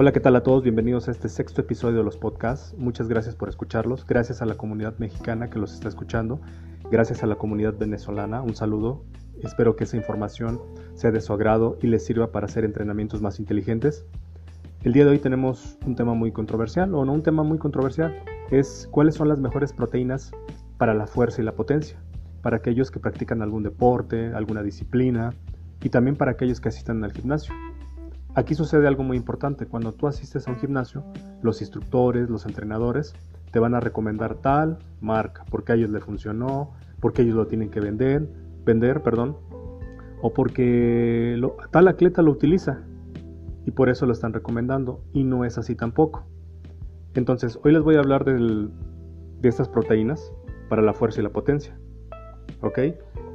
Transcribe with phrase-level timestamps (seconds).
[0.00, 0.62] Hola, ¿qué tal a todos?
[0.62, 2.72] Bienvenidos a este sexto episodio de los podcasts.
[2.78, 4.06] Muchas gracias por escucharlos.
[4.06, 6.40] Gracias a la comunidad mexicana que los está escuchando.
[6.88, 8.40] Gracias a la comunidad venezolana.
[8.40, 9.02] Un saludo.
[9.42, 10.60] Espero que esa información
[10.94, 14.06] sea de su agrado y les sirva para hacer entrenamientos más inteligentes.
[14.84, 18.22] El día de hoy tenemos un tema muy controversial, o no un tema muy controversial,
[18.52, 20.30] es cuáles son las mejores proteínas
[20.76, 21.98] para la fuerza y la potencia,
[22.40, 25.34] para aquellos que practican algún deporte, alguna disciplina
[25.82, 27.52] y también para aquellos que asistan al gimnasio.
[28.38, 29.66] Aquí sucede algo muy importante.
[29.66, 31.02] Cuando tú asistes a un gimnasio,
[31.42, 33.12] los instructores, los entrenadores,
[33.50, 36.70] te van a recomendar tal marca, porque a ellos le funcionó,
[37.00, 38.28] porque ellos lo tienen que vender,
[38.64, 39.36] vender, perdón,
[40.22, 41.36] o porque
[41.72, 42.78] tal atleta lo utiliza
[43.66, 46.22] y por eso lo están recomendando y no es así tampoco.
[47.14, 48.68] Entonces, hoy les voy a hablar de
[49.42, 50.32] estas proteínas
[50.68, 51.76] para la fuerza y la potencia.
[52.60, 52.78] ¿Ok?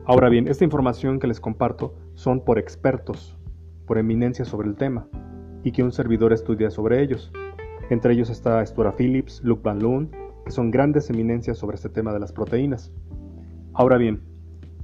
[0.06, 3.38] Ahora bien, esta información que les comparto son por expertos,
[3.94, 5.06] por eminencia sobre el tema
[5.64, 7.32] y que un servidor estudia sobre ellos.
[7.92, 10.10] Entre ellos está Stora Phillips, Luke Van Loon,
[10.44, 12.92] que son grandes eminencias sobre este tema de las proteínas.
[13.72, 14.24] Ahora bien,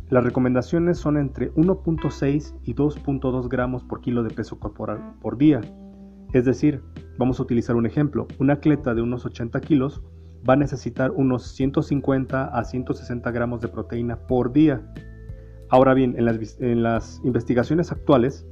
[0.09, 5.61] las recomendaciones son entre 1.6 y 2.2 gramos por kilo de peso corporal por día.
[6.33, 6.83] Es decir,
[7.17, 10.03] vamos a utilizar un ejemplo, un atleta de unos 80 kilos
[10.47, 14.83] va a necesitar unos 150 a 160 gramos de proteína por día.
[15.69, 18.45] Ahora bien, en las, en las investigaciones actuales,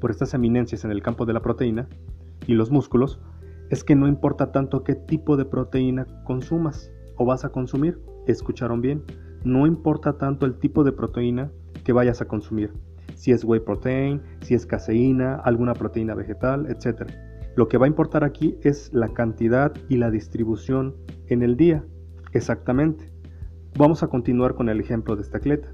[0.00, 1.88] por estas eminencias en el campo de la proteína
[2.46, 3.20] y los músculos
[3.70, 8.00] es que no importa tanto qué tipo de proteína consumas o vas a consumir.
[8.26, 9.02] Escucharon bien,
[9.44, 11.50] no importa tanto el tipo de proteína
[11.84, 12.72] que vayas a consumir.
[13.14, 17.10] Si es whey protein, si es caseína, alguna proteína vegetal, etc.
[17.56, 20.94] Lo que va a importar aquí es la cantidad y la distribución
[21.26, 21.84] en el día.
[22.32, 23.10] Exactamente.
[23.76, 25.68] Vamos a continuar con el ejemplo de este atleta.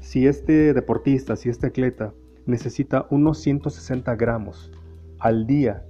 [0.00, 2.14] Si este deportista, si este atleta
[2.50, 4.70] necesita unos 160 gramos
[5.18, 5.84] al día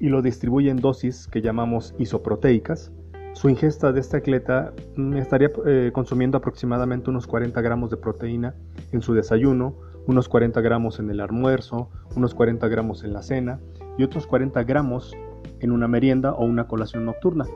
[0.00, 2.92] y lo distribuye en dosis que llamamos isoproteicas,
[3.32, 8.54] su ingesta de esta atleta mm, estaría eh, consumiendo aproximadamente unos 40 gramos de proteína
[8.92, 13.60] en su desayuno, unos 40 gramos en el almuerzo, unos 40 gramos en la cena
[13.98, 15.12] y otros 40 gramos
[15.60, 17.46] en una merienda o una colación nocturna.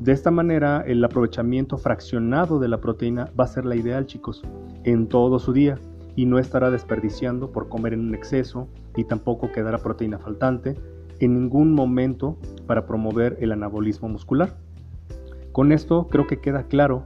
[0.00, 4.42] De esta manera, el aprovechamiento fraccionado de la proteína va a ser la ideal, chicos,
[4.84, 5.78] en todo su día
[6.16, 10.76] y no estará desperdiciando por comer en un exceso y tampoco quedará proteína faltante
[11.20, 14.56] en ningún momento para promover el anabolismo muscular.
[15.52, 17.04] Con esto creo que queda claro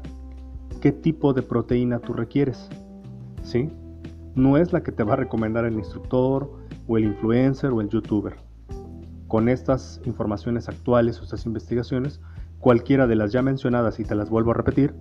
[0.81, 2.69] qué tipo de proteína tú requieres.
[3.43, 3.71] ¿Sí?
[4.35, 6.51] No es la que te va a recomendar el instructor
[6.87, 8.37] o el influencer o el youtuber.
[9.29, 12.21] Con estas informaciones actuales o estas investigaciones,
[12.59, 14.95] cualquiera de las ya mencionadas y te las vuelvo a repetir,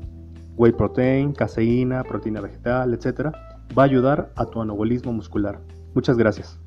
[0.56, 3.36] whey protein, caseína, proteína vegetal, etc.,
[3.78, 5.60] va a ayudar a tu anabolismo muscular.
[5.94, 6.60] Muchas gracias.